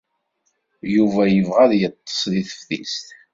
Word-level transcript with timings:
Yuba 0.95 1.21
yebɣa 1.27 1.61
ad 1.65 1.73
yeḍḍes 1.79 2.19
deg 2.33 2.45
teftist. 2.51 3.07